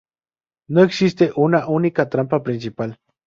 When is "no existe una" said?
0.67-1.67